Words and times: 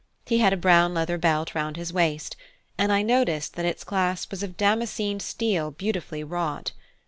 He 0.25 0.39
had 0.39 0.51
a 0.51 0.57
brown 0.57 0.95
leather 0.95 1.19
belt 1.19 1.53
round 1.53 1.77
his 1.77 1.93
waist, 1.93 2.35
and 2.75 2.91
I 2.91 3.03
noticed 3.03 3.53
that 3.55 3.67
its 3.67 3.83
clasp 3.83 4.31
was 4.31 4.41
of 4.41 4.57
damascened 4.57 5.21
steel 5.21 5.69
beautifully 5.69 6.23
wrought. 6.23 6.71